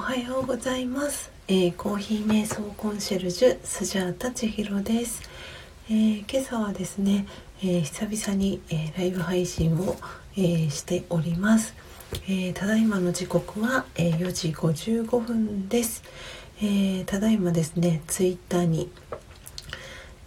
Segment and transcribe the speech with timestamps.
[0.00, 5.20] はようございます、えー、コーヒー瞑想コンシェルジュスジャータ千尋です、
[5.90, 7.26] えー、今朝はですね、
[7.60, 9.96] えー、久々に、えライブ配信を、
[10.38, 11.74] えしております、
[12.28, 16.02] えただいまの時刻は、え4時55分です、
[16.62, 18.90] えただいまですねツイッターに、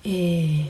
[0.05, 0.69] え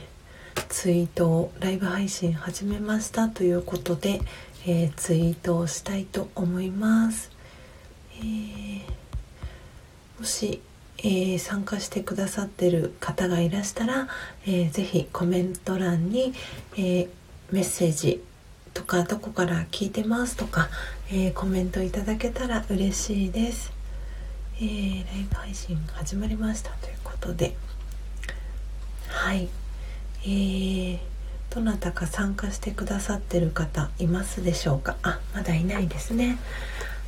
[0.69, 4.21] ツイートをライブ配信始めましたということで、
[4.65, 7.32] えツイートをしたいと思います。
[8.19, 8.81] えー、
[10.19, 10.61] もし、
[10.99, 14.07] えー、参加してくださってる方がいらしたら、
[14.45, 16.33] えー、ぜひコメント欄に、
[16.77, 17.09] え、
[17.51, 18.23] メッセージ
[18.73, 20.69] とかどこから聞いてますとか、
[21.11, 23.71] え、コメントいただけたら嬉しいです、
[24.61, 27.55] え、ライブ配信始まりましたということで。
[29.09, 29.49] はい。
[30.23, 30.99] えー、
[31.49, 34.95] どなたか参加してくださってる方いますでしょうか？
[35.03, 36.37] あまだいないですね。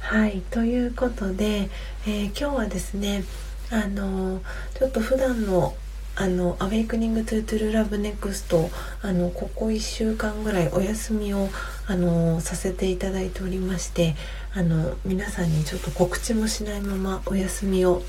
[0.08, 1.68] はいということで、
[2.06, 3.24] えー、今日はですね
[3.72, 4.40] あの
[4.78, 5.74] ちょっと普段の
[6.16, 8.70] あの「Awakening to True Love NEXT」
[9.02, 11.50] あのここ1週間ぐらいお休みを
[11.88, 14.16] あのさせていただいておりまして
[14.54, 18.04] あの皆さんにちょっと告知もしないままお休みを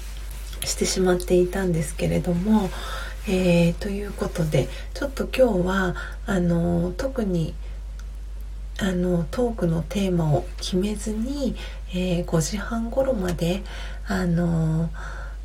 [0.66, 2.69] してしまっていたんですけれども、
[3.27, 5.94] えー、ということでちょっと今日は
[6.27, 7.55] あの特に
[8.78, 11.56] あのトークのテーマを決めずに、
[11.97, 13.62] えー、5時半頃まで
[14.06, 14.91] あの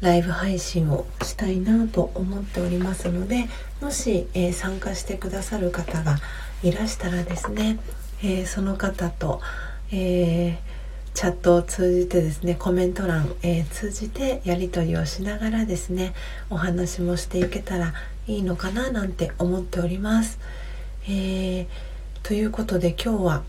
[0.01, 3.47] ライブ配信をしたいなと思っておりますので
[3.79, 6.17] もし、えー、参加してくださる方が
[6.61, 7.79] いらしたらですね、
[8.23, 9.41] え、その方と、
[9.91, 10.59] え
[11.13, 16.13] チャットを通じてですねコメント欄、え通じてやり取りをしながらですね
[16.49, 17.93] お話もしていけたら
[18.27, 20.39] いいのかななんて思っております。
[21.07, 21.67] えー
[22.23, 23.43] ということで今日は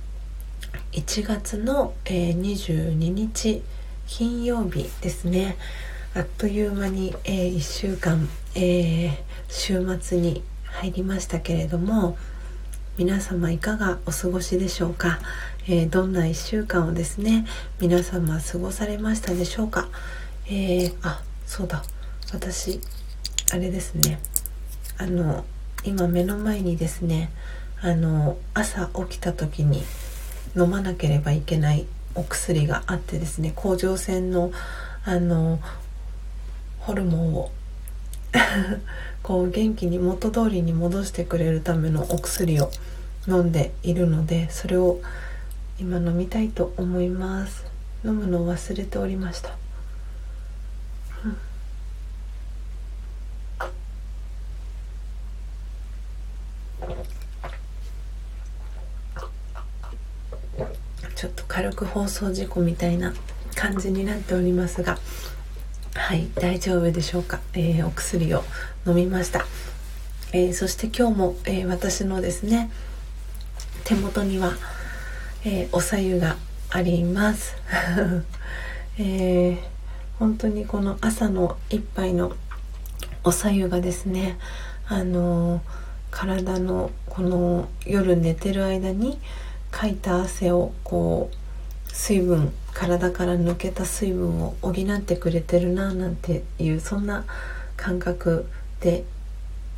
[0.92, 3.62] 1月の、えー、22日
[4.06, 5.56] 金曜日ですね。
[6.14, 9.12] あっという間に、えー、1週間、えー、
[9.48, 12.18] 週末に入りましたけれども
[12.98, 15.20] 皆様いかがお過ごしでしょうか、
[15.66, 17.46] えー、どんな1週間をですね
[17.80, 19.88] 皆様過ごされましたでしょうか、
[20.46, 21.82] えー、あそうだ。
[22.34, 22.80] 私
[23.50, 24.18] あれですね。
[24.98, 25.44] あの
[25.84, 27.30] 今目の前にですね
[27.80, 29.82] あの朝起きた時に
[30.56, 34.52] 飲まなければいけないお薬があってですね甲状腺の
[35.04, 35.58] あの
[36.80, 37.50] ホルモンを
[39.22, 42.70] こう元気に元通りに戻してくれるためのお薬を
[43.28, 45.00] 飲んでいるのでそれを
[45.78, 47.72] 今飲みたいと思います。
[48.04, 49.61] 飲むのを忘れておりました。
[61.22, 63.14] ちょっと軽く放送事故みたいな
[63.54, 64.98] 感じになっておりますが
[65.94, 68.42] はい大丈夫でしょうか、えー、お薬を
[68.88, 69.46] 飲みました、
[70.32, 72.72] えー、そして今日も、えー、私のですね
[73.84, 74.54] 手元には、
[75.44, 76.36] えおさゆが
[76.70, 77.54] あります、
[78.98, 79.58] え
[80.18, 82.32] 本当にこの朝の一杯の
[83.22, 84.38] おさゆがですね
[84.88, 85.62] あの
[86.10, 89.20] 体のこの夜寝てる間に
[89.72, 97.24] かいた汗をこう水分体から抜けた水分を補ってくれてるななんていうそんな
[97.76, 98.46] 感覚
[98.80, 99.04] で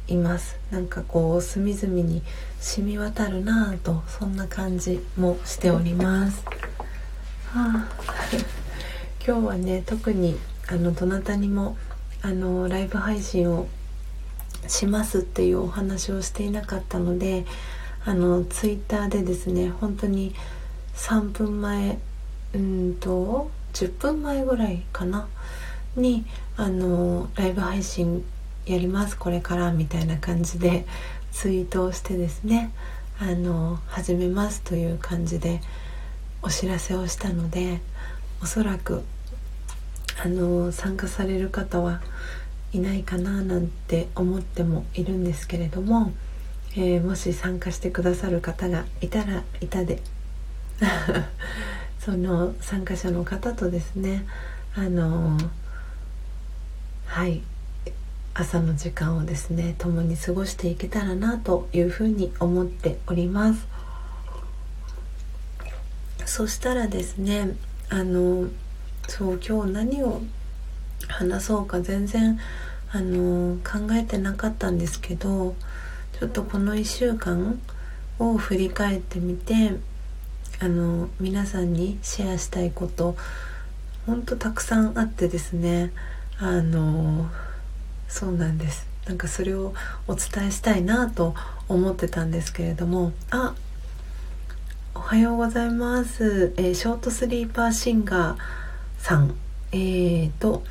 [0.06, 0.58] います。
[0.70, 2.22] なんかこう隅々に
[2.60, 6.44] 染み渡るなぁとそんな感じもしております、
[7.52, 7.88] はあ、
[9.24, 11.76] 今日はね特にあのどなたにも
[12.22, 13.68] あのライブ配信を
[14.66, 17.44] しますっていうお話をしていなかったので
[18.06, 20.34] あのツイッターでですね本当に
[20.94, 21.98] 3分前
[22.54, 25.26] うんと10分前ぐらいかな？
[25.96, 26.24] に
[26.56, 28.24] あのライブ配信
[28.66, 30.86] やりますこれからみたいな感じで
[31.32, 32.72] ツイートをしてですね
[33.20, 35.60] あの始めますという感じで
[36.42, 37.80] お知らせをしたので
[38.42, 39.02] おそらく
[40.22, 42.00] あの参加される方は
[42.72, 46.12] いないかななんて思ってもいるんですけれども
[46.76, 50.02] えー、もし参加してくださる方がいたらいたで。
[52.00, 54.26] その参加者の方とですね
[54.74, 55.38] あの、
[57.06, 57.42] はい
[58.36, 63.66] 朝の時間をですね共に過ごしていけたらなというふうに思っております。
[66.26, 67.56] そしたらですね
[67.90, 68.48] あの
[69.06, 70.20] そう今日何を
[71.06, 72.40] 話そうか全然
[72.90, 75.54] あの考えてなかったんですけど
[76.20, 77.60] ちょっとこの1週間
[78.18, 79.72] を振り返ってみて
[80.60, 83.16] あの皆さんにシェアしたいこと
[84.06, 85.92] ほんとたくさんあってですね
[86.38, 87.28] あの
[88.08, 88.86] そうなんです。
[89.06, 89.74] なんかそれを
[90.06, 91.34] お伝えしたいなと
[91.68, 93.54] 思ってたんですけれどもあ
[94.94, 98.38] おはようございます、えー、ショートスリーパーシンガー
[98.98, 99.34] さん。
[99.72, 100.62] えーと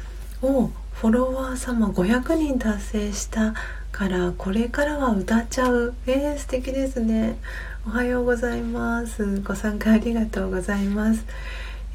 [0.42, 3.54] をフォロワー様500人達成した
[3.92, 5.94] からこれからは歌っちゃう。
[6.08, 7.38] えー、素敵ですね。
[7.86, 9.42] おはようございます。
[9.42, 11.26] ご参加ありがとうございます。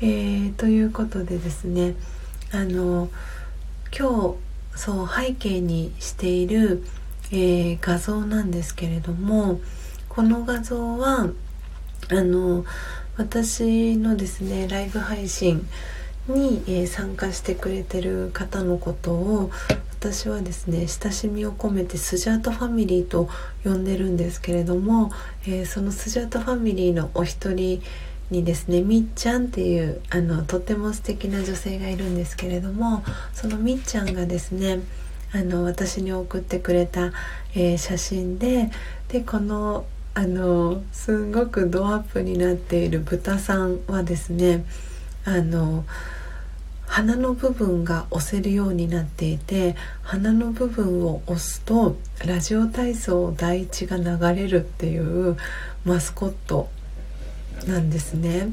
[0.01, 1.97] えー、ということでですね
[2.53, 3.09] あの
[3.97, 4.37] 今
[4.75, 6.85] 日そう背景にしている、
[7.33, 9.61] えー、画像なんですけれども
[10.09, 11.29] この画像は
[12.11, 12.65] あの
[13.17, 15.67] 私のですねライブ配信
[16.29, 19.51] に、えー、参加してくれてる方のことを
[19.99, 23.29] 私はですね親しみを込めてスジャータファミリーと
[23.65, 25.11] 呼んでるんですけれども、
[25.45, 27.83] えー、そのスジャータファミリーのお一人
[28.31, 33.03] にですねみっちゃんっていうあのとても素敵な女性がいるんですけれども
[33.33, 34.81] そのみっちゃんがですね
[35.33, 37.13] あの私に送ってくれた、
[37.55, 38.71] えー、写真で
[39.09, 39.85] でこの
[40.15, 44.65] あのすんごくドアップになっている豚さんはですね
[45.25, 45.85] あの
[46.89, 51.97] 鼻の部分が押せるようになっていて鼻の部分を押すと
[52.27, 55.37] ラジオ体操第一が流れるっていう
[55.85, 56.69] マスコット
[57.67, 58.49] なんですね。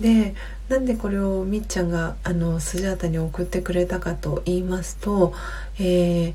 [0.00, 0.34] で
[0.68, 5.32] なんでこれをみっちゃんがあのスジャータに送ってくれたかと言いますと、
[5.78, 6.34] え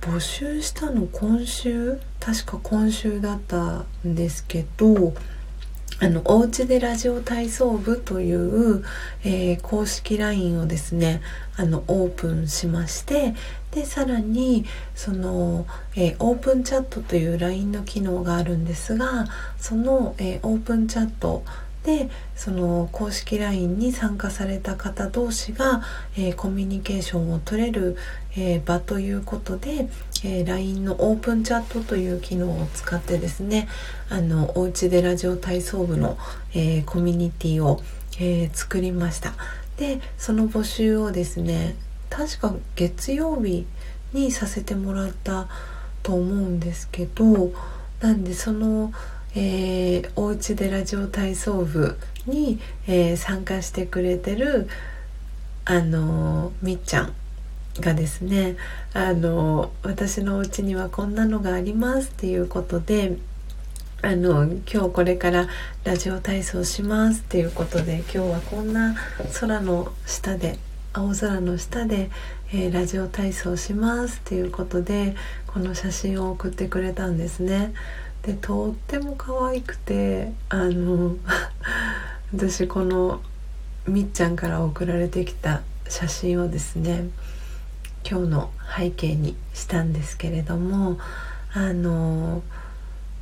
[0.00, 1.98] 募集したの今週？
[2.20, 5.12] 確か今週だったんですけど
[6.02, 8.84] あのおうちでラジオ体操部という、
[9.22, 11.22] えー、公式 LINE をですね
[11.54, 13.36] あのオープンしまして
[13.70, 14.64] でさらに
[14.96, 15.64] その、
[15.94, 19.26] えー、オープンチャットという LINE の機能があるんですが
[19.58, 21.44] その、えー、オープンチャット
[21.84, 25.82] でその公式 LINE に参加された方同士が、
[26.16, 27.96] えー、コミュニケーションを取れる、
[28.36, 29.88] えー、場ということで、
[30.24, 33.68] えー、LINE のオープンチャットという機能を使ってですね
[34.08, 36.16] あのおうちでラジオ体操部の、
[36.54, 37.82] え、コミュニティを、
[38.20, 39.32] え、作りました。
[39.76, 41.74] でその募集をですね
[42.10, 43.66] 確か月曜日
[44.12, 45.48] にさせてもらった
[46.02, 47.52] と思うんですけど
[48.00, 48.92] なんでその
[49.34, 54.68] えー、おうちでラジオ体操部に、えー、参加してくれてる
[55.64, 57.14] あのみっちゃん
[57.80, 58.56] がですね
[58.92, 63.16] あの私のお家にはこんなのがありますっていうことで
[64.02, 65.48] あの今日これから
[65.84, 68.96] ラジオ体操しますっていうことで今日はこんな
[69.40, 70.58] 空の下で
[70.92, 72.10] 青空の下で、
[72.52, 75.14] えー、ラジオ体操しますっていうことで
[75.46, 77.72] この写真を送ってくれたんですね。
[78.22, 81.16] でとっても可愛くてあの
[82.32, 83.20] 私この
[83.86, 87.08] みっちゃんから送られてきた写真をですね
[88.08, 90.98] 今日の背景にしたんですけれども
[91.52, 92.42] あの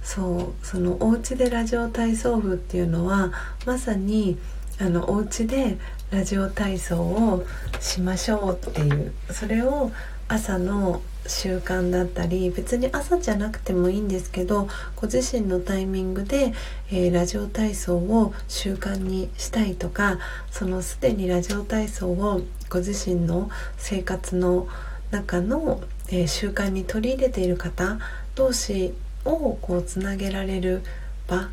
[0.03, 3.33] そうそのお家でラジオ体操部っていうのは
[3.67, 4.39] まさに
[4.79, 5.79] あのお家で
[6.11, 7.45] ラジオ体操を
[7.81, 9.91] しましょうっていうそれを
[10.31, 16.53] 朝の習慣だったり別に朝じゃなくてもいいんですけどご自身のタイミングで、
[16.89, 20.21] えー、ラジオ体操を習慣にしたいとか
[20.53, 24.69] そのすでにラジオ体操をご自身の生活の
[25.11, 27.99] 中の、えー、習慣に取り入れている方
[28.37, 28.95] 同士
[29.25, 30.83] をこうつなげられる
[31.27, 31.49] 場っ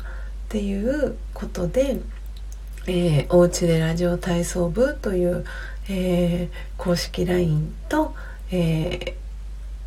[0.48, 2.00] ていうことで、
[2.86, 5.44] えー、おうちでラジオ体操部という、
[5.88, 8.14] えー、公式 LINE と、
[8.50, 9.14] えー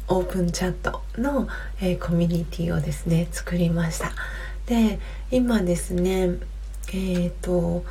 [0.07, 1.47] オープンチャットの、
[1.79, 4.11] えー、コミュニティをですね作りました。
[4.65, 4.99] で
[5.31, 6.37] 今ですね
[6.93, 7.85] えーと、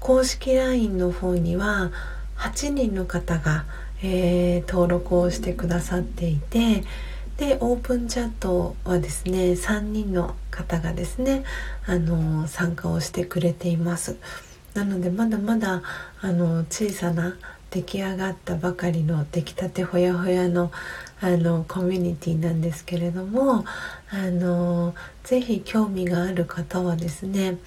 [0.00, 1.90] 公式 LINE の方には
[2.38, 3.66] 8人の方が、
[4.02, 6.84] えー、登録をしてくださっていて
[7.36, 11.44] でオープンチャットはですね3人の方がですね
[11.86, 14.16] あの参加をしてくれています。
[14.72, 15.82] なのでまだまだ
[16.20, 17.36] あの小さな
[17.76, 20.72] 出来上がったばかりの出来たてほやほやの
[21.20, 23.64] あのコミュニティなんですけれども
[24.10, 27.58] あのぜひ興味がある方はですね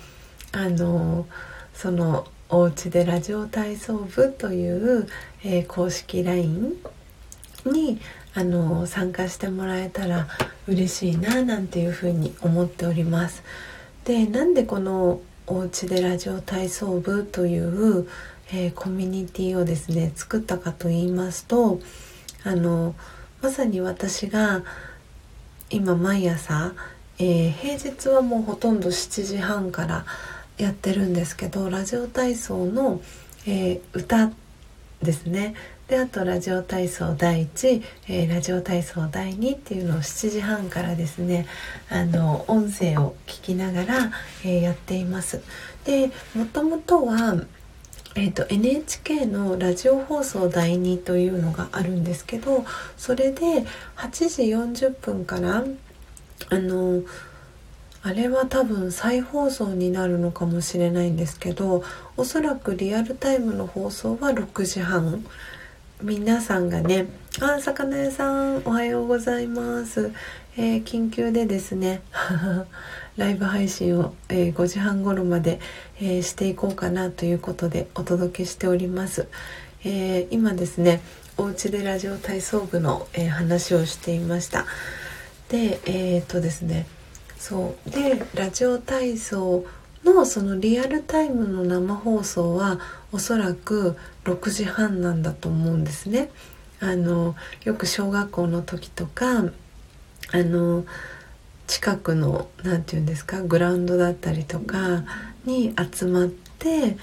[0.51, 1.27] あの
[1.75, 5.07] そのおうちでラジオ体操部という、
[5.43, 6.73] えー、公式 LINE
[7.65, 7.99] に
[8.33, 10.27] あの参加してもらえたら
[10.67, 13.43] 嬉しいななんていうふうに思っております。
[14.05, 18.07] でなんでこのおうちでラジオ体操部という、
[18.51, 21.79] えー、コミュニティをですね作ったかと言いますと
[22.43, 22.95] あの
[23.41, 24.63] まさに私が
[25.69, 26.73] 今毎朝、
[27.19, 30.05] えー、平日はもうほとんど7時半から
[30.57, 33.01] やってるんですけどラジオ体操の、
[33.45, 34.31] えー、歌
[35.01, 35.55] ですね。
[35.87, 41.47] であとラジオ体操第1、えー、ラジオ体操第2っていうのを7時半からですね
[41.89, 44.11] あの音声を聞きながら、
[44.43, 45.41] えー、やっています。
[45.85, 47.43] でもともとは
[48.15, 52.65] えーと、NHK のラジオ放送第2というのがあるんですけど
[52.97, 53.65] それで
[53.97, 54.09] 8
[54.75, 55.63] 時40分から
[56.49, 57.03] あの
[58.01, 61.83] あれは多分再放送になるのかもしれないんですけど
[62.17, 65.23] おそらくリアルタイムの放送は6時半。
[66.01, 67.07] 皆さんがね
[67.41, 70.13] 「あ魚屋さんおはようございます」
[70.61, 72.01] えー、緊急でですね
[73.15, 75.61] ライブ配信を、えー、5時半頃まで、
[76.01, 79.29] えー、していこうかなということでお届けしております、
[79.85, 80.99] え今ですね
[81.37, 84.65] お家でラジオ体操部の、え話をしていました
[85.47, 86.87] でえっとですね
[87.37, 89.65] そうでラジオ体操
[90.03, 92.81] のそのリアルタイムの生放送は
[93.13, 96.29] おそらく6時半なんだと思うんですね。
[96.81, 97.35] あの
[97.65, 99.43] よく小学校の時とか
[100.31, 100.85] あの
[101.67, 105.03] 近くの何て言うんですかグラウンドだったりとか
[105.45, 106.97] に集まって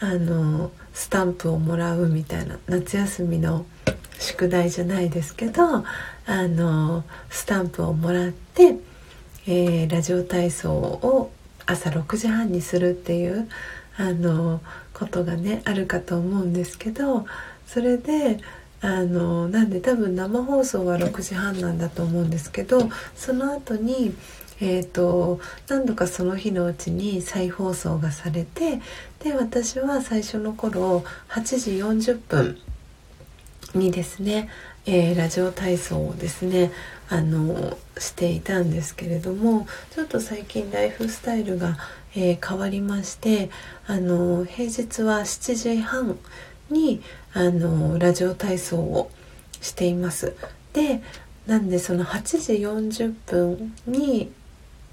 [0.00, 3.66] あのスタンプをもらうみたいな夏休みの
[4.18, 5.84] 宿題じゃないですけどあ
[6.26, 8.76] のスタンプをもらって、
[9.46, 11.30] えー、ラジオ体操を
[11.66, 13.48] 朝6時半にするっていう
[13.96, 14.60] あの
[14.92, 17.26] ことがねあるかと思うんですけど
[17.66, 18.38] それで
[18.82, 24.14] あのなんで多分生放送は6時半なんだと思うんですけどその後に
[24.62, 28.80] えーと、何度かその日のうちに再放送がされて
[29.20, 31.70] で私は最初の頃8時
[32.12, 32.58] 40分
[33.74, 34.50] にですね、
[34.84, 36.70] えー、ラジオ体操をですね
[37.08, 41.78] あのしていたんですけれどもちょっと最近ライフスタイルが、
[42.14, 43.50] えー、変わりまして
[43.86, 46.18] あの平日は7時半
[46.70, 49.10] にあのラジオ体操を
[49.60, 50.36] しています。
[50.72, 51.02] で
[51.46, 54.30] なんでその8時40分に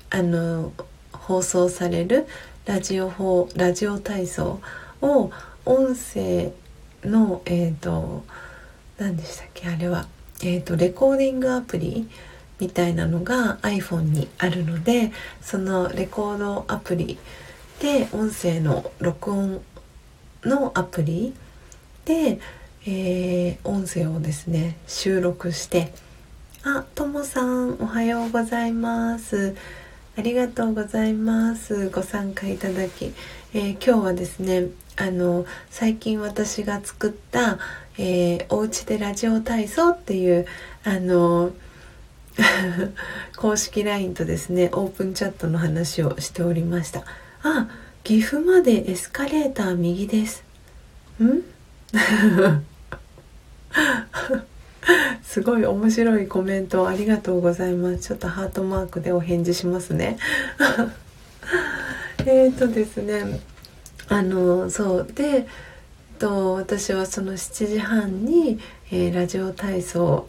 [0.10, 0.72] あの
[1.12, 2.28] 放送される
[2.66, 4.60] ラジオ法ラジオ体操
[5.02, 5.32] を
[5.66, 6.52] 音声
[7.04, 8.24] のえっ、ー、と
[8.98, 10.08] 何でしたっけあれは
[10.44, 12.08] えーと、レコーディングアプリ
[12.60, 17.18] みたいなのが iPhone にあるのでそのレコードアプリ
[17.80, 19.62] で音声の録音
[20.44, 21.34] のアプリ
[22.08, 22.40] で、
[22.86, 25.92] えー、音声をですね収録して
[26.64, 29.56] あともさんおはようございます。
[30.18, 31.90] ありがとうございます。
[31.90, 33.14] ご参加いただき、
[33.54, 37.60] えー、今日はですねあの最近私が作った
[37.98, 40.46] えー、お家でラジオ体操っていう
[40.84, 41.52] あの
[43.36, 47.04] 公式 LINE とですねオープンチャットの話をしておりました
[47.42, 47.68] あ
[48.04, 50.44] 岐阜までエスカレーター右です。
[51.22, 51.42] ん？
[55.24, 58.00] すごい面白いコメントありがとうございます。
[58.00, 60.18] ちょっとハートマークでお返事しますね。
[62.26, 63.40] えっとですね
[64.10, 65.48] あのそうで
[66.20, 68.60] と私はその7時半に、
[68.92, 70.28] えー、ラジオ体操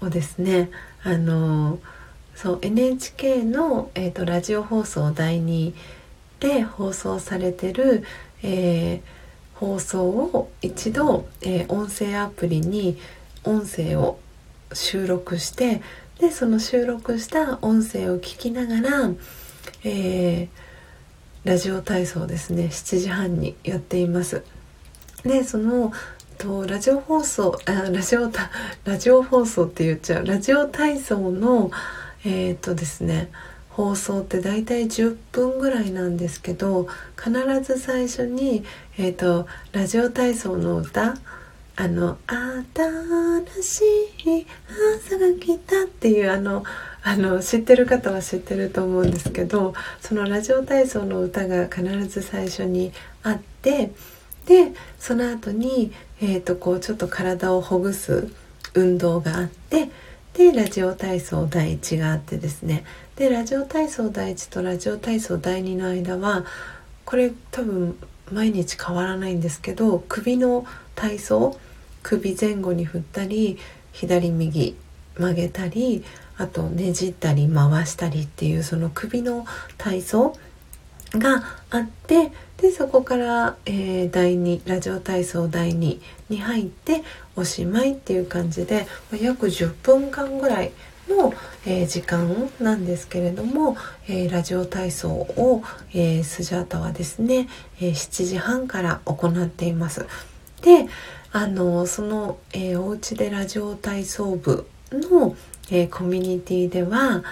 [0.00, 0.70] をですね
[1.02, 1.78] あの
[2.34, 5.72] そう NHK の、えーと、ラジオ放送第2
[6.38, 8.04] で放送されてる、
[8.42, 9.17] えー、
[9.58, 12.96] 放送を一度、えー、音声アプリに
[13.42, 14.20] 音声を
[14.72, 15.82] 収録して
[16.20, 19.10] でその収録した音声を聞きながら、
[19.84, 20.48] えー、
[21.44, 24.44] ラジオ体操ですね7時半にやっています。
[25.24, 25.92] でその
[26.38, 28.30] とラジオ放送あラジオ
[28.84, 31.72] ラジオ放送って言っちゃうラジオ体操の
[32.24, 33.30] えっ、とですね
[33.78, 37.30] 放送って大体10分ぐらいなんですけど必
[37.62, 38.64] ず最初に、
[38.98, 41.14] えーと、ラジオ体操の歌
[41.76, 43.82] あの「新し
[44.40, 44.46] い
[45.06, 46.64] 朝が来た」っていうあの
[47.04, 52.90] あの知ってる方は知ってると思うんですけどそのラジオ体操の歌が必ず最初に
[53.22, 53.92] あって
[54.46, 58.26] でその後に、えーと、こうちょっと体をほぐす
[58.74, 59.88] 運動があって
[60.34, 62.84] でラジオ体操第1があってですね。
[63.18, 66.44] でラジオ体操第1とラジオ体操第2の間は
[67.04, 67.98] これ多分
[68.30, 71.58] 毎日変わらないんですけど首の体操
[72.04, 73.58] 首前後に振ったり
[73.92, 74.76] 左右
[75.16, 76.04] 曲げたり
[76.36, 79.44] あとねじったり回したりっていうその首の
[79.78, 80.36] 体操
[81.10, 85.98] があってでそこから、えー、第2ラジオ体操第2
[86.28, 87.02] に入って
[87.34, 88.86] おしまいっていう感じで
[89.20, 90.70] 約10分間ぐらい
[91.08, 91.32] の、
[91.66, 95.62] えー、時間なんですけれども、えー、ラジオ体操を、
[95.92, 97.48] えー、スジャータはですね、
[97.80, 100.06] え7時半から行っています。
[100.62, 100.88] で
[101.30, 105.36] あのその、えー、おうちでラジオ体操部の、
[105.70, 107.22] えコミュニティでは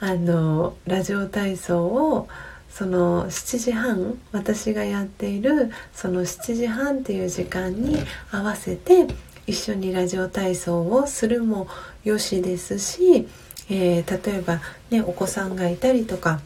[0.00, 2.28] あのラジオ体操を
[2.70, 7.96] その7時半私がやっているその7時半っていう時間に
[8.30, 9.06] 合わせて
[9.50, 11.66] 一緒にラジオ体操をするも
[12.04, 13.26] よしですし、
[13.68, 16.40] えー、例えばねお子さんがいたりとか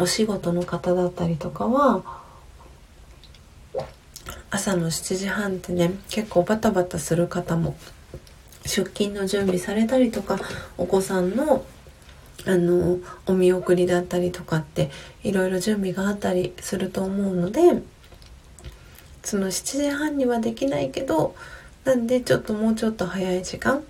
[0.00, 2.02] お仕事の方だったりとかは
[4.50, 7.76] 朝の7時半ってね結構バタバタする方も
[8.64, 10.40] 出勤の準備されたりとか
[10.76, 11.64] お子さんの
[12.46, 14.90] あのお見送りだったりとかって
[15.22, 17.80] いろいろ準備があったりすると思うので
[19.22, 21.36] その7時半にはできないけど
[21.84, 23.84] なんでちょっともうちょっと早い時間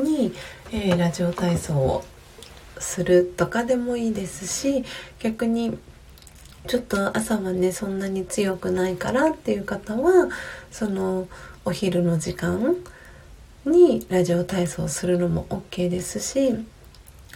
[0.00, 0.32] に、
[0.72, 2.04] えー、ラジオ体操を
[2.78, 4.84] するとかでもいいですし
[5.18, 5.76] 逆に
[6.66, 10.28] ちょっと朝はねそんなに強くないからっていう方は
[10.70, 11.28] その
[11.64, 12.76] お昼の時間
[13.66, 16.54] にラジオ体操するのも OK ですし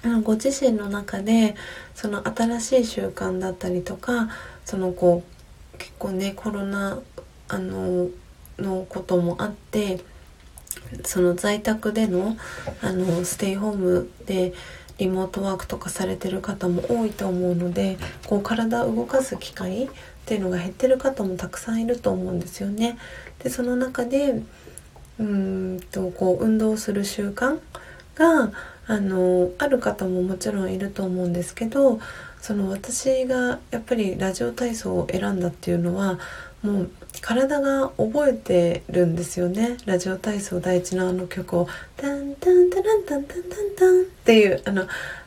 [0.02, 1.56] あのご自身の中で
[1.94, 4.28] その新しい習慣だったりとか
[4.64, 5.24] そのこ
[5.74, 7.00] う結構ねコロナ
[7.48, 8.08] あの
[8.58, 10.00] のこともあって
[11.04, 12.36] その在宅での
[12.82, 14.52] あのステイホームで
[14.98, 19.88] リモートワークとかされてる方も多いと思うのでこう体を動かす機会っ
[20.26, 22.98] ていうのが減ってる方もたくさんいると思うんですよね。
[23.42, 24.42] でその中で
[25.18, 27.60] うんとこう運動する習慣
[28.16, 28.52] が
[28.86, 32.00] あのある方ももちろんいると思うんですけど
[32.40, 36.18] その私がやっぱりラジオ体操を選んだっていうのは
[36.62, 36.90] もう
[37.20, 39.76] 体が覚えてるんですよね。
[39.86, 44.86] ラジオ体操第一のあの曲を「タンタンタランタンタンタンタン」っていうあの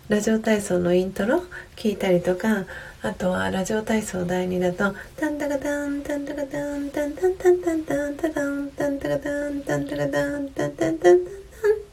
[0.10, 1.44] ラジオ体操のイントロ
[1.78, 2.66] 聞いたりとか
[3.02, 11.20] あとはラジオ体操第2だと「タンタカタンタンタカタンタンタンタンタンタンタタンタンタカタンタンタカタンタンタンタンタン」っ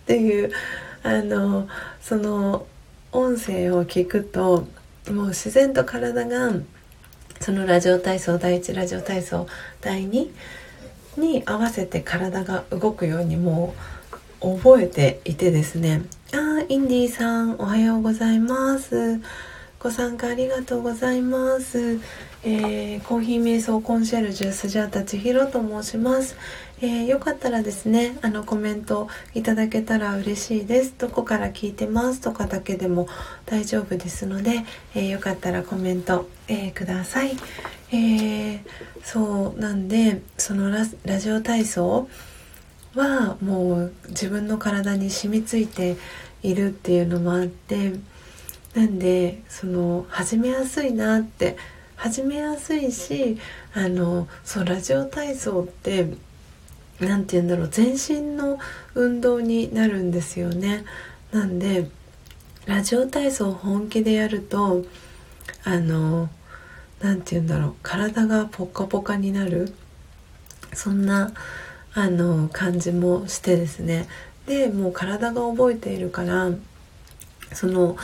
[0.04, 0.50] ていう
[1.04, 1.68] あの
[2.02, 2.66] その
[3.12, 4.66] 音声を聞くと
[5.10, 6.52] もう自然と体が
[7.40, 9.46] そのラジオ体操第1ラジオ体操
[9.80, 10.30] 第2
[11.16, 13.74] に合わせて体が動くようにも
[14.40, 16.02] う覚えていてですね。
[16.32, 19.20] あインディーさんおはようございます。
[19.80, 22.00] ご参加ありがとうございます、
[22.42, 26.36] えー、コーヒー瞑想コンシェルジュスジャータ千尋と申します。
[26.80, 30.94] えー、よかったらですねあのコメントいただけたら嬉しいです。
[30.96, 32.20] どこから聞いてます？
[32.20, 33.08] とかだけでも
[33.46, 34.64] 大丈夫ですので、
[34.94, 37.36] えー、よかったらコメント、えー、ください、
[37.92, 38.62] え
[39.02, 42.08] そうなんでそのララジオ体操
[42.94, 45.96] はもう自分の体に染みついて
[46.42, 47.92] いるっていうのもあって
[48.74, 51.56] なんでその始めやすいなって
[51.96, 53.38] 始めやすいし
[53.74, 56.14] あのそうラジオ体操って
[57.00, 58.58] 何て言うんだろう全身の
[58.94, 60.84] 運動になるんですよね。
[61.32, 61.88] なんで
[62.66, 64.84] ラジオ体操を本気でやると
[65.64, 66.28] あの
[67.00, 69.72] 何て言うんだろう体がポカポカになる
[70.72, 71.32] そんな
[71.94, 74.06] あの感じもしてですね
[74.46, 76.50] でもう体が覚えているから
[77.52, 77.96] その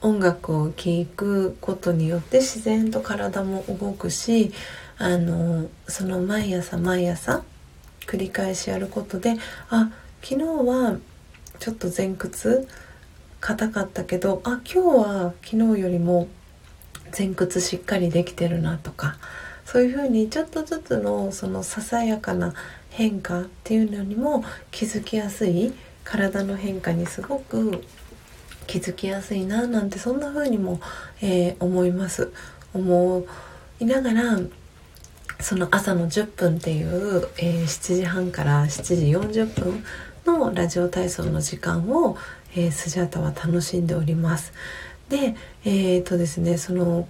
[0.00, 4.52] 音楽を聴くことによって自然と体も動くし
[4.96, 7.42] あのその毎朝毎朝
[8.08, 9.36] 繰り返しやることで
[9.68, 9.90] あ
[10.22, 10.96] 昨日は
[11.60, 12.66] ちょっと前屈
[13.40, 16.26] 硬かったけどあ今日は昨日よりも
[17.16, 19.16] 前屈しっかりできてるなとか
[19.64, 22.54] そういうふうにちょっとずつのそのささやかな
[22.90, 27.84] 変化っていうのにも気づきやすい体の変化にすごく
[28.66, 30.80] 気づきやすいななんてそんな風にも、
[31.20, 32.32] えー、思います。
[32.74, 33.24] 思
[33.80, 34.38] いながら
[35.40, 39.84] その朝の10分っていう、えー、7時半から7時40分
[40.26, 42.16] のラジオ体操の時間を、
[42.54, 44.52] えー、スジャータは楽しんでおります。
[45.08, 47.08] で、えー、とですね、その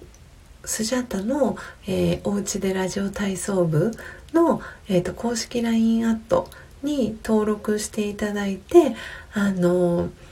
[0.64, 3.92] スジャータの、えー、おうちでラジオ体操部
[4.34, 6.50] の、えーと、公式 LINE アット
[6.82, 8.94] に登録していただいて、
[9.32, 10.27] あのー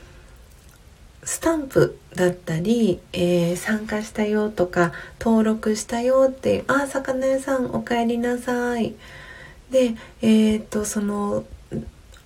[1.26, 8.94] スタンプだったり、えー、参加したよとか登録したよっていう「あ魚屋さんお帰りなさい」
[9.70, 11.44] でえっ、とその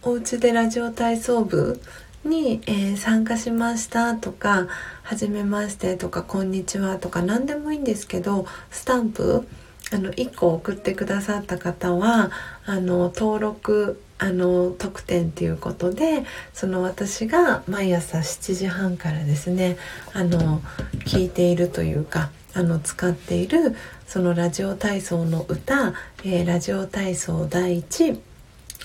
[0.02, 1.80] お家でラジオ体操部
[2.24, 4.68] に、えー、参加しましたとか
[5.02, 9.48] 「はじめまして」とか「こんにちは」とか何でもいいんですけどスタンプ
[9.92, 12.30] あの1個送ってくださった方は
[12.66, 19.78] あの登録あの特典っていうことでその私が毎朝7時半からですね
[20.12, 20.60] あの
[21.06, 23.74] 聞いているというかあの使っている
[24.06, 28.20] そのラジオ体操の歌、えー、ラジオ体操第1、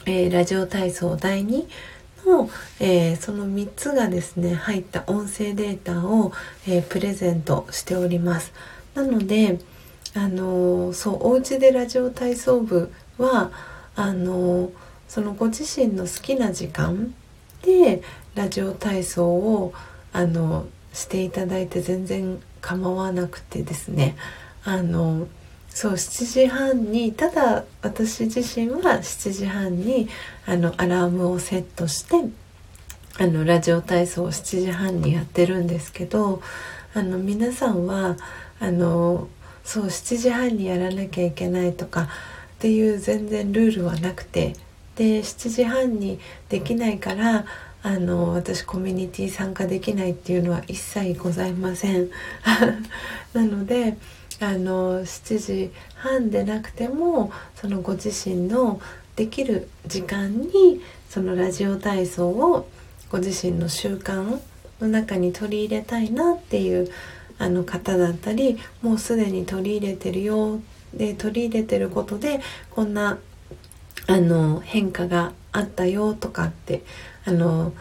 [0.06, 1.68] えー、ラジオ体操第2
[2.26, 6.32] の、えー、その3つがですね入った音声データを、
[6.68, 8.52] えプレゼントしております。
[8.96, 9.60] なので
[10.16, 13.52] あのそうお家でラジオ体操部は
[13.96, 14.72] あの
[15.16, 17.14] そのご自身の好きな時間
[17.62, 18.02] で
[18.34, 19.74] ラジオ体操を
[20.12, 24.18] あのしていただいて全然構わなくてですね。
[24.66, 25.30] あの
[25.70, 30.10] そう7時半にただ私自身は7時半に
[30.46, 32.18] あのアラームをセットして
[33.18, 36.42] あのラジオ体操を7時半にやってるんですけど
[36.94, 38.18] あの皆さんは
[38.60, 39.30] あの
[39.64, 42.08] そう7時半にやらなきゃいけないとかっ
[42.60, 44.56] ていう全然ルールはなくて
[44.96, 47.46] で7時半にできないから
[47.84, 52.10] あの私コミュニティ参加できないっていうのは一切ございません。
[53.34, 53.98] なので
[54.40, 58.82] あの7時半でなくてもそのご自身の
[59.16, 62.68] できる時間にそのラジオ体操を
[63.10, 64.40] ご自身の習慣
[64.82, 66.90] の中に取り入れたいなっていう
[67.38, 70.60] あの方だったりもうすでに取り入れてるよ
[70.94, 73.20] で取り入れてることでこんな
[74.08, 76.84] あの変化があったよとかって
[77.26, 77.74] あの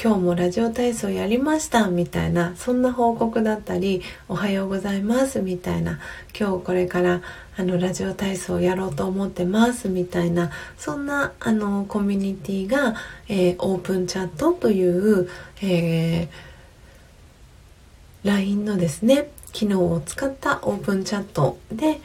[0.00, 6.00] 今日もラジオ体操やりましたみたいなそんな報告だったりおはようございますみたいな
[6.38, 7.22] 今日これから
[7.56, 12.96] あのラジオ体操やろうと思ってますみたいなそんなあのコミュニティが、
[13.28, 15.28] えー、オープンチャットという、
[15.62, 16.28] えー、
[18.24, 22.00] LINE のですね機能を使ったオープンチャットで、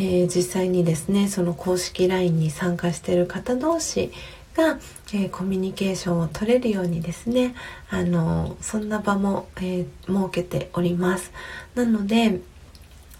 [0.00, 4.12] えー、実際にですねその公式 LINE に参加している方同士
[4.54, 4.78] が、
[5.12, 7.56] えー、コミュニケーションを取れるようにですね
[7.90, 11.32] あのそんな場も、えー、設けております。
[11.74, 12.40] なので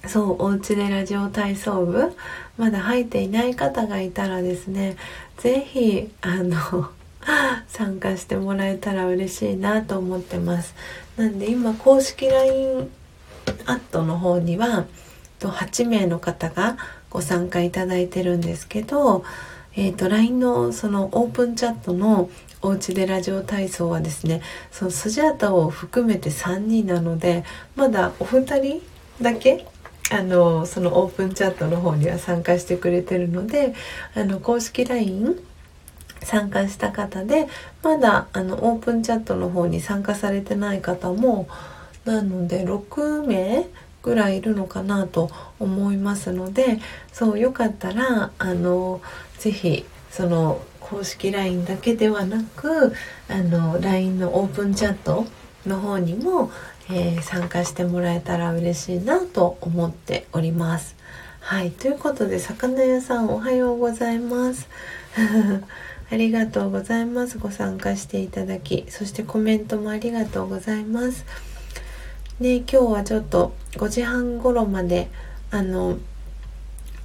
[0.06, 2.16] そうお家でラジオ体操部
[2.56, 4.96] まだ入っていない方がいたらですね
[5.38, 6.90] 是非あの
[7.66, 10.76] 参加してもらえたら嬉しいなと思ってます。
[11.16, 12.88] なんで今公式 LINE
[13.66, 14.86] アットの方には
[15.46, 16.76] 8名の方が
[17.10, 19.24] ご参加いただいてるんですけど
[19.80, 22.28] えーと、LINE のそのオープンチャットの
[22.62, 27.44] おうちでラジオ体操はですねそのスジャータを含めて3人なので
[27.76, 28.82] まだお二人
[29.22, 29.66] だけ
[30.10, 33.74] あのそのオープンチャットの方には参加してくれてるので
[34.16, 35.38] あの公式 LINE
[36.24, 37.46] 参加した方で
[37.84, 41.46] まだあのオープンチャットの方に参加されてない方も
[42.04, 43.68] なので6名
[44.08, 46.80] ぐらいいるのかなと思いますので
[47.12, 49.02] そうよかったらあの
[49.38, 52.94] 是非その公式 LINE だけではなく
[53.28, 55.26] あの LINE のオープンチャット
[55.66, 56.50] の方にも、
[56.88, 60.96] えー、参加してもらえたら嬉しいなと思っております。
[61.40, 64.68] はいということで魚屋さんおはようございます。
[66.10, 67.38] ありがとうございます。
[67.38, 71.26] ご参加していただき、そしてコメントもありがとうございます。
[72.40, 75.10] ね、今日はちょっと5時半頃まで
[75.50, 75.98] あの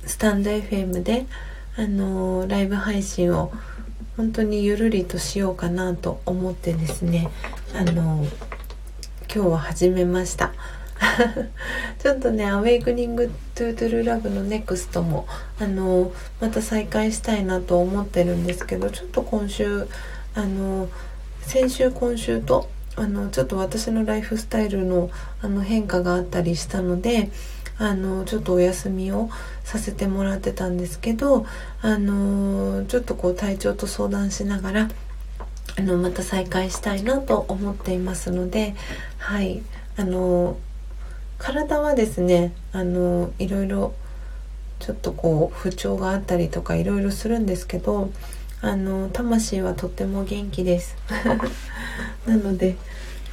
[0.05, 1.25] スタンド FM で
[1.75, 3.51] あのライブ配信を
[4.15, 7.31] 本当にゆるりとしようかなと思ってですね
[7.73, 8.27] あの
[9.33, 10.53] 今日は始めました。
[11.97, 15.25] ちょっとね「Awakening to True Love」の NEXT も
[15.59, 19.87] あのまた再開したいなと思ってるんですけどちょっと今週
[20.35, 20.89] あの
[21.41, 25.09] 先週今週とあのちょっと私のライフスタイルの
[25.41, 27.29] あの変化があったりしたので
[27.77, 29.29] あのちょっとお休みを
[29.63, 31.45] させてもらってたんですけど
[31.81, 34.89] あのちょっとこう体調と相談しながら
[35.77, 38.75] あのまた再開したいなと思っていますので
[39.17, 39.63] はい。
[39.95, 40.57] あの
[41.37, 43.93] 体はですねあのいろいろ
[44.79, 48.11] ちょっとこう不調があったりとかいろいろするんですけど
[48.63, 50.95] あの魂はとっても元気です
[52.25, 52.77] なので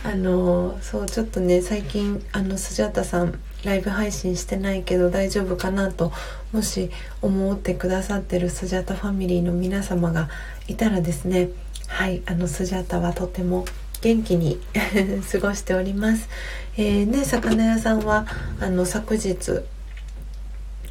[0.02, 6.12] あのそうちょっとね最近あのスジャータさんライブ配信してないけど大丈夫かなと
[6.52, 6.90] もし
[7.22, 10.28] 思ってくださってるスジャタファミリーの皆様が
[10.66, 11.50] いたらですね
[11.86, 13.66] はいあのスジャタはとても
[14.00, 14.58] 元気に
[15.30, 16.28] 過ごしております。
[16.76, 18.26] えー、ね魚屋さんは
[18.58, 19.36] あの昨日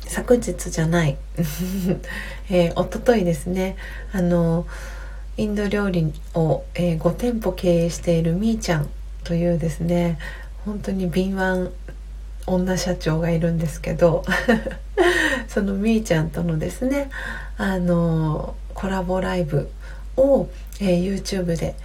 [0.10, 1.18] 昨日じゃない、
[2.50, 3.78] えー、一昨日ですね。
[4.12, 4.66] あの
[5.38, 8.90] インド料理を、えー、5店舗経営しているみーちゃん
[9.24, 10.18] というですね
[10.66, 11.72] 本当に敏腕
[12.46, 14.26] 女社長がいるんですけど
[15.48, 17.10] そのみーちゃんとのですね
[17.58, 19.70] あのコラボライブ
[20.18, 20.50] を、
[20.82, 21.76] えー、YouTube で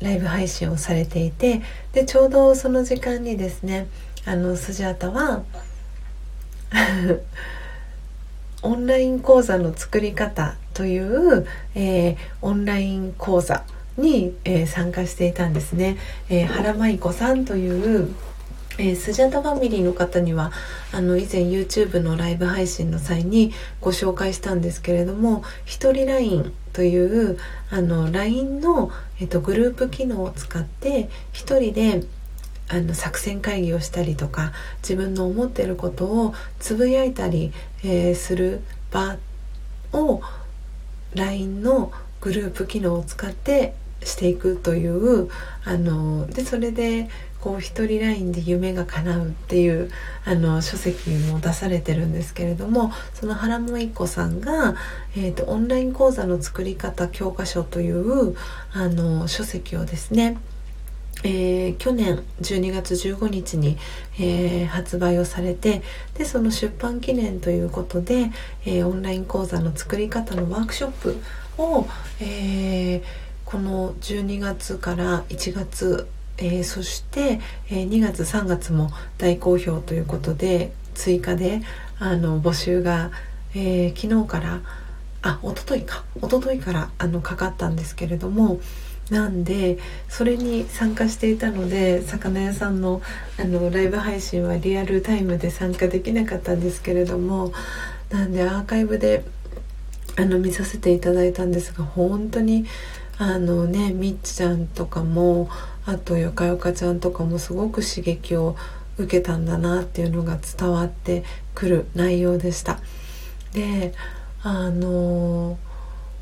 [0.00, 1.62] ライブ配信をされていて
[1.92, 3.86] でちょうどその時間にですね
[4.26, 5.42] あのスジャータは
[8.62, 13.64] オンライン講座の作り方という、えー、オンライン講座
[13.96, 15.96] に、えー、参加していたんですね。
[16.28, 18.14] えー、原舞子さんという
[18.80, 20.52] えー、スジャタファミリーの方には
[20.92, 27.38] あの以前 YouTube のライブ配信の際にご紹介したんですけれども一人 LINE という
[27.70, 32.04] あの LINE の、えっと、グループ機能を使って一人で
[32.68, 34.52] あの作戦会議をしたりとか
[34.82, 37.52] 自分の思っていることをつぶやいたり、
[37.82, 39.16] えー、する場
[39.92, 40.20] を
[41.14, 45.28] LINE のグループ機能を使ってしていくという
[45.64, 47.08] あのでそれで
[47.40, 49.90] こう一人ラインで夢が叶うっていう
[50.24, 54.74] あの書籍も出されてるんですけれどもその原萌子さんが、
[55.16, 58.36] えーと、オンライン講座の作り方教科書という
[58.72, 60.36] あの書籍をですね
[61.24, 63.76] えー、去年12月15日に、
[64.20, 65.82] えー、発売をされて
[66.14, 68.30] でその出版記念ということで、
[68.64, 71.16] えー、オンライン講座の作り方のワークショップ
[71.58, 71.88] を、
[72.20, 73.02] え
[73.44, 76.06] この12月から1月
[76.38, 81.62] え、そして、え、2月3月も大好評ということで追加で
[81.98, 83.10] あの募集が、
[83.54, 84.60] え、昨日から
[85.22, 86.04] あ一昨日か。
[86.16, 88.60] 一昨日からあのかかったんですけれども
[89.10, 93.00] なんでそれに参加していたので魚屋さんの
[93.38, 97.52] あのライブ配信はリアルタイムで参加できなかったんですけれども
[98.10, 99.24] なんでアーカイブで
[100.16, 102.66] あの見させていただいたんですが本当に
[103.18, 105.48] あのねみっちゃんとかも
[105.86, 108.56] あとよかよかちゃんとかもすごく刺激を
[108.98, 112.78] 受けたんだなっていうのが伝わってくる内容でした。
[113.52, 113.94] で
[114.42, 115.58] あの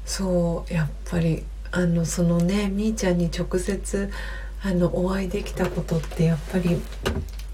[0.05, 4.11] そうやっぱりあのそのねみーちゃんに直接
[4.63, 6.81] あのお会いできたことってやっぱり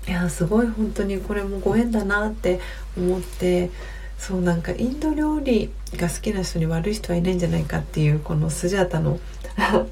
[0.09, 2.61] いやすごい本当にこれもご縁だなって
[2.97, 3.71] 思って
[4.19, 9.19] そうなんかインド料理が好きな人に悪い人はいないんじゃないかっていうこのスジャータの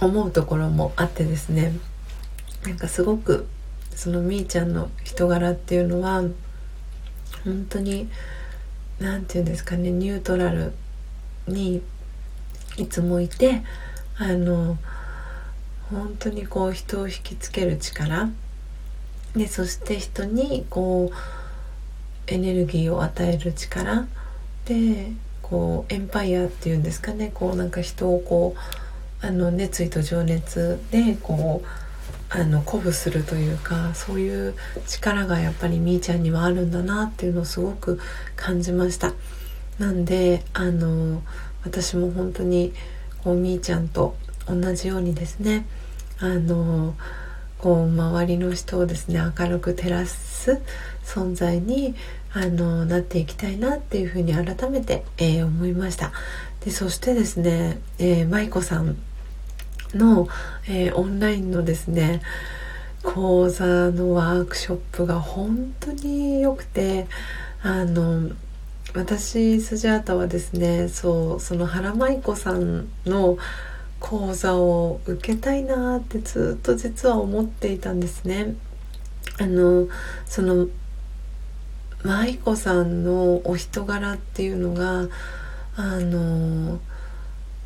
[0.00, 1.72] 思うところもあってですね。
[2.64, 3.46] なんかすごく
[3.94, 6.22] そのみーちゃんの人柄っていうのは
[7.44, 8.08] 本当に
[8.98, 10.72] 何て言うんですかねニュートラル
[11.46, 11.82] に
[12.76, 13.62] いつもいて
[14.16, 14.78] あの
[15.90, 18.30] 本当にこう人を引きつける力。
[19.36, 21.14] でそして人にこう
[22.26, 24.06] エネルギーを与える力。
[24.64, 27.30] でこうエンパイアっていうんですかね。
[27.34, 28.56] こうなんか人をこ
[29.22, 31.66] うあの熱意と情熱でこう
[32.30, 34.54] あの鼓舞するというかそういう
[34.86, 38.00] 力がやっぱりみーちゃんにはあるんだなっていうのをすごく
[38.36, 39.12] 感じました。
[39.78, 41.22] なんであの
[41.64, 42.72] 私も本当に
[43.22, 45.66] こうみーちゃんと同じようにですね
[46.18, 46.94] あの
[47.58, 50.60] こう周りの人をですね明るく照らす
[51.04, 51.94] 存在に
[52.32, 56.12] あのなっていきたいなっていうふうに改めて、えー、思いました。
[56.64, 58.96] でそしてですね、えー、舞子さん
[59.94, 60.28] の、
[60.66, 62.22] えー、オンラインのですね
[63.02, 67.06] 講座のワークショップが本当に良くて
[67.62, 68.30] あの
[68.92, 73.38] 私スジャータはですねそうその原舞子さんの
[73.98, 78.54] 講座を受けたいなってずっと実は思っていたんですね。
[79.38, 79.88] あの
[80.26, 80.68] その
[82.02, 85.08] 舞子さんのお人柄っていうのが
[85.76, 86.78] あの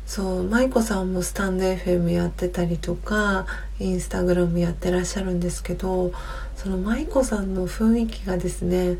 [0.05, 3.45] そう舞子さんもスタンド FM やってたりとか
[3.79, 6.11] インスタグラムやってらっしゃるんですけど
[6.55, 8.97] その舞子さんの雰囲気がですね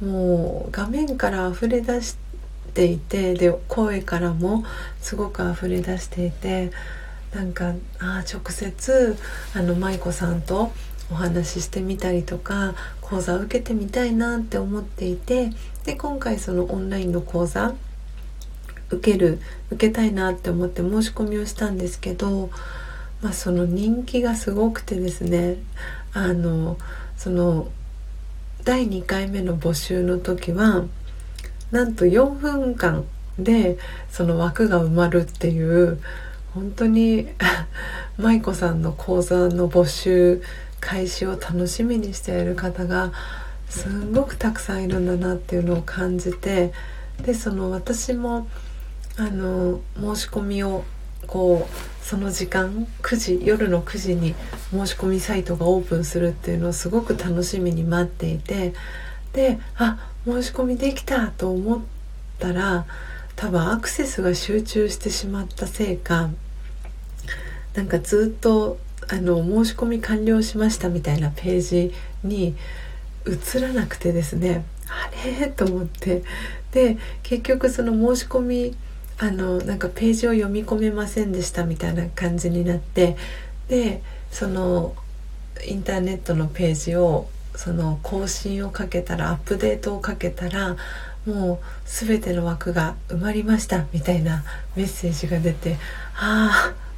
[0.00, 2.16] もう画面から溢れ出し
[2.74, 4.64] ていてで声からも
[5.00, 6.70] すごく溢れ出していて
[7.34, 9.16] なんかあ直接
[9.54, 10.72] あの舞子さんと
[11.10, 15.50] お話ししてみたりとか講座を受けてみたいなって思っていて
[15.84, 17.74] で今回そのオンラインの講座
[18.90, 22.50] 受ける受けたいなって思って申し込みをしたんですけど、
[23.22, 25.56] まあ、その人気がすごくてですね
[26.12, 26.78] あの
[27.16, 27.68] その
[28.68, 30.84] 第2回目の募集の時は
[31.70, 33.06] なんと4分間
[33.38, 33.78] で
[34.10, 35.98] その枠が埋まるっていう
[36.52, 37.28] 本当に
[38.18, 40.42] 舞子さんの講座の募集
[40.80, 43.10] 開始を楽しみにしている方が
[43.70, 46.74] すんごくたくさんいるんだなっていうのを感じて
[47.24, 48.48] でその私も
[49.16, 50.84] あの申し込みを
[51.26, 54.34] こうその時間9時夜の9時に
[54.70, 58.72] 申し込みサイトがオープンするっていうのをすごく楽しみに待っていて
[59.32, 61.80] であ申し込みできたと思っ
[62.38, 62.86] たら
[63.36, 66.30] 多分アクセスが集中してしまったせいか
[67.74, 68.78] なんかずっと
[69.10, 72.54] あの申し込み完了しましたみたいなページに
[73.26, 75.48] 映らなくてですねあれ？
[75.48, 76.22] と思って。
[76.72, 78.76] で結局その申し込み
[79.18, 83.16] あのなんかページを読み込めませんでしたみたいな感じになって
[83.68, 84.00] で
[84.30, 84.94] その
[85.66, 90.76] インターネットのページをその更新をかけたらアップデートをかけたら
[91.26, 94.44] もう全ての枠が埋まりましたみたいな
[94.76, 95.76] メッセージが出て
[96.14, 96.88] ああ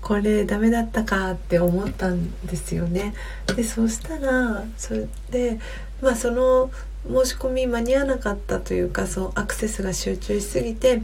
[0.00, 3.14] これダメだったかって思ったんですよね。
[3.54, 5.60] でそしたらそれで
[6.02, 6.70] まあその
[7.06, 11.02] 申し込み間に合わなかったというかそうアクセスが集中しすぎて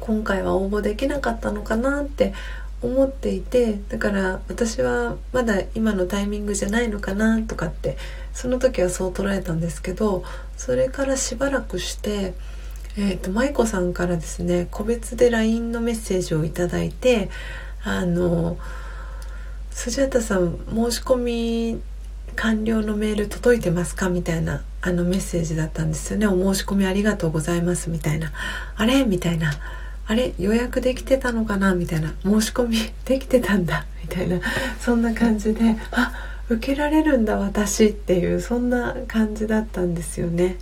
[0.00, 2.34] 今回は応募できなかったのかなって
[2.82, 7.96] 思っていてだから私はまだ今のタイミングじゃないのかなとかって
[8.32, 10.24] その時はそう捉えたんですけど
[10.56, 12.34] それからしばらくして
[12.98, 17.28] えーと、舞子さんからですね個別で LINE のメッセージを頂いて
[17.84, 18.56] あの
[19.70, 21.80] 「スジャタさん申し込み
[22.36, 28.32] 完了のメール届いてますか?」みたいなあのメッセージだったんですよね「お申し込みありがとうございます」みたいな
[28.74, 29.52] 「あれ?」みたいな
[30.06, 31.74] あれ予約できてたのかな？
[31.74, 32.14] みたいな。
[32.22, 33.86] 申し込み できてたんだ。
[34.02, 34.40] みたいな。
[34.80, 36.12] そんな感じであ
[36.48, 40.58] 受けられるんだ私っていうそんな感じだったんですよね。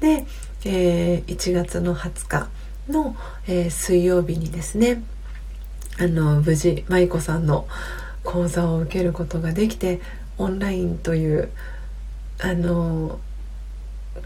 [0.00, 0.26] で、
[0.64, 2.48] えー、1月の20日
[2.88, 5.02] の、えー、水曜日にですね
[5.98, 7.68] あの無事舞子さんの
[8.24, 10.00] 講座を受けることができて
[10.38, 11.50] オンラインという
[12.40, 13.20] あの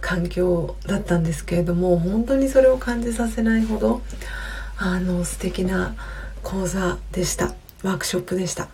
[0.01, 4.03] 環境だったんですけれども本当にそれを感じさせないほど
[4.77, 5.95] あの素敵な
[6.43, 7.55] 講座でした。
[7.83, 8.69] ワークショップでした。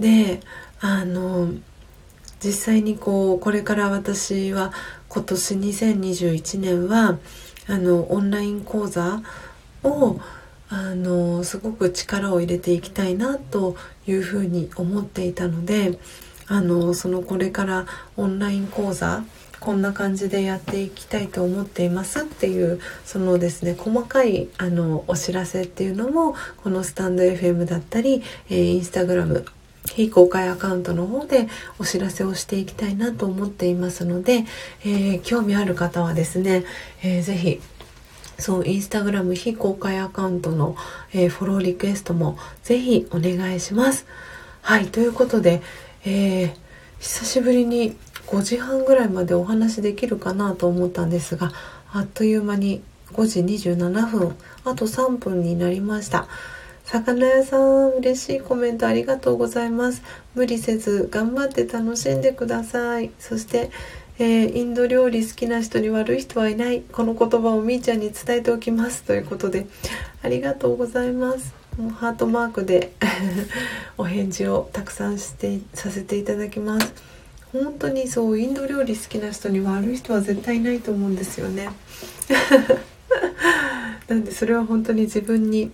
[0.00, 0.40] で
[0.80, 1.48] あの
[2.40, 4.72] 実際にこうこれから私は
[5.08, 7.18] 今年2021年は
[7.66, 9.22] あのオンライン講座
[9.82, 10.20] を
[10.68, 15.98] あのすごく力を入れていきたいなというふうに思っていたので
[16.46, 17.86] あのそのこれから
[18.16, 19.24] オンライン講座
[19.64, 29.46] こんな感じでやっていきたいと思っていますっていうそのですね細かいあのお知らせっていうのもこのスタンド FM だったり、えー、インスタグラム
[29.94, 31.48] 非公開アカウントの方で
[31.78, 34.44] お知らせをしていきたいなと思っていますので、
[34.84, 36.64] えー、興味ある方はですね、
[37.02, 37.60] えー、ぜひ
[38.38, 40.76] そうインスタグラム非公開アカウントの、
[41.14, 44.06] えー、フォローリクエストもぜひお願いします。
[44.60, 45.62] はいということで、
[46.04, 46.54] えー、
[46.98, 51.52] 久しぶりに5時半ぐらいまでお話できるかなと思ったんですが
[51.92, 52.82] あっという間に
[53.12, 56.26] 5時27分あと3分になりました。
[56.84, 60.02] 魚屋さん嬉しいコメントありがとうございます。
[60.34, 63.10] 無理せず頑張って楽しんでください。
[63.18, 63.70] そして、
[64.18, 66.82] えー、インド料理好きな人に悪い人はいない。
[66.82, 69.02] この言葉をみーちゃんに伝えておきます。
[69.02, 69.66] ということで
[70.22, 71.54] ありがとうございます。
[71.78, 72.92] もうハートマークで
[73.96, 76.92] お返事をたくさんしてさせていただきます。
[77.54, 81.68] 本当にそうインド料理好きな人に悪い人は絶対いないと思うんですよね。
[84.08, 85.70] なんでそれは本当に自分に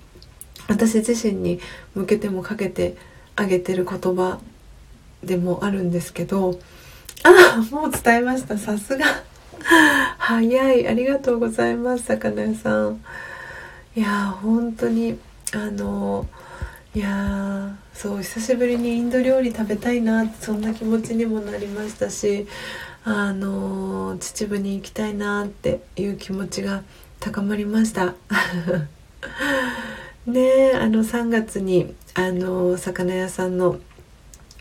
[0.69, 1.59] 私自身に
[1.95, 2.97] 向けてもかけて
[3.35, 4.41] あげてる言葉
[5.25, 6.61] でもあるんですけど
[7.25, 8.59] あもう伝えました。
[8.59, 9.07] さすが。
[10.19, 10.87] 早い。
[10.87, 13.03] ありがとうございます魚屋さん。
[13.97, 15.19] いや本当に
[15.55, 16.27] あの
[16.95, 22.47] いやそう久しぶりにインド料理食べたいなってそんな気持ちにもなりましたし
[23.05, 26.83] あの秩父に行きたいなっていう気持ちが
[27.19, 28.15] 高まりました。
[30.25, 33.79] ねあの3月にあの魚屋さんの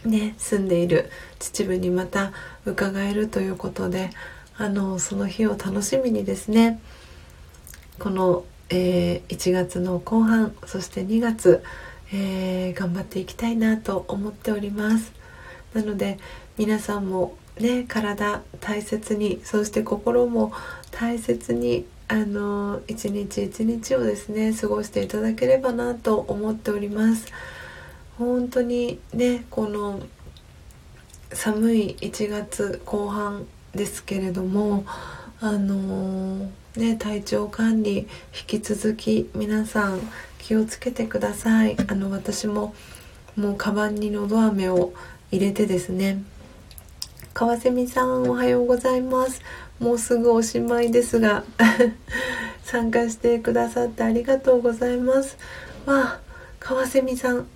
[0.04, 2.34] ね住んでいる秩父にまた
[2.66, 4.10] 伺えるということで
[4.58, 6.82] あのその日を楽しみにですね
[8.00, 11.64] この、えー、1月の後半そして2月
[12.12, 15.12] えー、頑張っていきたいなと思っております。
[15.74, 16.18] なので
[16.58, 20.52] 皆さんもね体大切にそして心も
[20.92, 27.28] 大切にあの一日一日をですね過ごしていただければなと思っております。
[28.18, 30.02] 本当にねこの
[31.32, 34.84] 寒い1月後半ですけれども
[35.40, 38.08] あのね体調管理引
[38.48, 40.00] き続き皆さん
[40.38, 41.76] 気をつけてください。
[41.88, 42.74] あの私も
[43.36, 44.94] もうカバンにのど飴を
[45.32, 46.24] 入れてですね
[47.34, 49.42] 川蝉さんおはようございます。
[49.80, 51.44] もうすぐおしまいですが
[52.64, 55.38] 参加してくださってありがとうございます。
[55.86, 56.20] わあ
[56.60, 57.48] 川蝉さん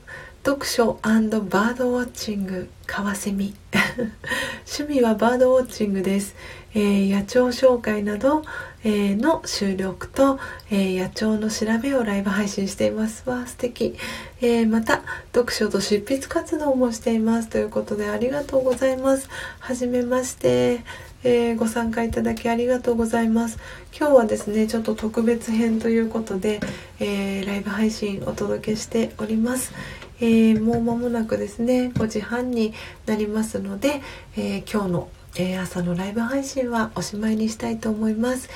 [0.46, 3.56] 読書バードウォッチング川蝉
[4.68, 6.36] 趣味はバードウォッチングです、
[6.74, 8.44] えー、野鳥紹介など、
[8.84, 13.30] えー、の収録と、え野鳥の調べをライブ配信しています。
[13.30, 13.96] わ素敵、
[14.42, 15.04] えまた
[15.34, 17.50] 読書と執筆活動もしています。
[17.50, 19.30] ということでありがとうございます。
[19.60, 20.82] はじめまして。
[21.26, 23.58] えー、ご参加いただきありがとうございます。
[23.98, 26.60] 今日はですねちょっと特別編ということで、
[27.00, 29.74] えー、ライブ配信お届けしております、
[30.20, 32.74] えー、もう間もなくですね5時半に
[33.06, 34.02] なりますので、
[34.36, 38.50] え今日の、え朝のライブ配信はおしまいにしたいと思います、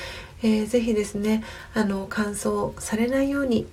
[0.44, 3.68] えー、ぜひですねあの乾燥されないように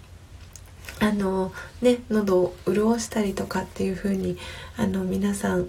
[1.01, 1.53] あの
[1.83, 4.39] ね喉を潤したりとかっていう風に
[4.77, 5.69] あの皆さん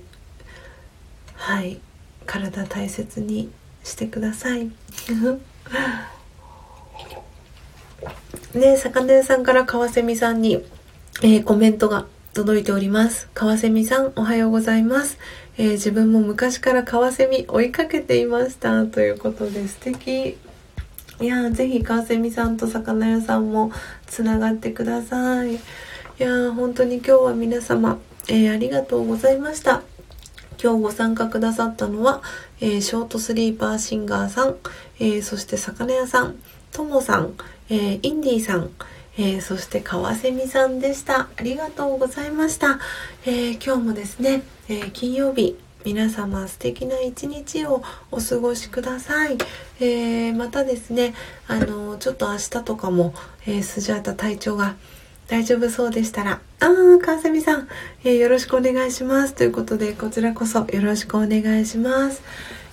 [1.36, 1.82] はい
[2.26, 3.52] 体大切に
[3.84, 4.72] してください。
[8.54, 10.64] ね魚屋さんから川蝉さんに、
[11.22, 13.30] えー、コメントが届いております。
[13.34, 15.18] 川蝉さんおはようございます、
[15.58, 20.38] えー、自分も昔から川蝉追いかけていましたということで素敵。
[21.22, 23.72] いやぜひ川蝉さんと魚屋さんも
[24.06, 25.56] つながってください。
[25.56, 25.60] い
[26.18, 29.84] や本当に今日は皆様、えー、ありがとうございました。
[30.62, 32.22] 今日ご参加くださったのは、
[32.60, 34.56] えー、ショートスリーパーシンガーさん、
[35.00, 36.36] え、そして魚屋さん、
[36.72, 37.34] ともさん、
[37.70, 38.72] え、インディーさん、
[39.18, 41.30] えそして川蝉さんでした。
[41.38, 42.80] ありがとうございました。
[43.26, 49.38] え今日もですね、え金曜日、皆様素敵な一日をお過ごしください。
[49.80, 51.14] えまたですね、
[51.48, 53.14] あのちょっと明日とかも、
[53.46, 54.76] えスジャータ体調が
[55.28, 57.68] 大丈夫そうでしたら、あー、川蝉さん、
[58.04, 59.34] えー、よろしくお願いします。
[59.34, 62.22] ということで、こちらこそよろしくお願いします。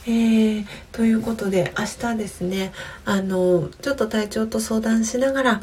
[0.07, 2.73] えー、ということで、明日ですね、
[3.07, 5.63] あの、ちょっと体調と相談しながら、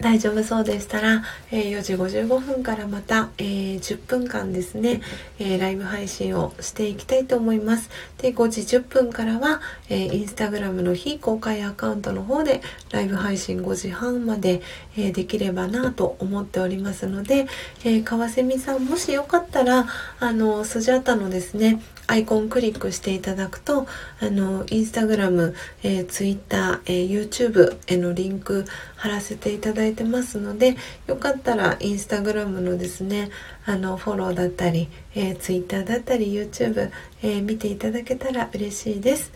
[0.00, 3.44] 大丈夫そうでしたら、え、4時55分からまた、え、
[3.76, 5.02] 10分間ですね、
[5.38, 7.90] え、ライブ配信をしていきたいと思います。
[8.16, 14.62] で、5時10分からは、えインスタグラムの非公開アカウントの方でライブ配信5時半まで、
[14.96, 17.46] えできればなと思っておりますので、
[17.84, 19.86] え川蝉さんもしよかったら、
[20.18, 23.86] あの、スジャータのですね、アイコンクリックしていただくと、
[24.20, 25.54] あの、インスタグラム、
[25.84, 28.64] えー、ツイッター、えー、YouTube へのリンク
[28.96, 33.30] 貼らせていただいてますので、よかったらインスタグラムのですね、
[33.64, 36.90] あの、フォローだったり、えー、ツイッターだったり、YouTube、
[37.22, 39.30] えー、見ていただけたら嬉しいです。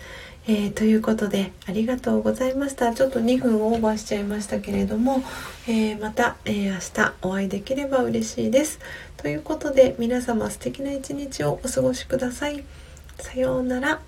[0.47, 5.23] えー、ということでありがとうございましたちょっと2分オーバーしちゃいましたけれども、
[5.67, 8.79] えー、また、えー、明日お会いできれば嬉しいです
[9.25, 12.63] ということで皆様素敵な一日をお過ごしください。
[13.17, 14.03] さようなら。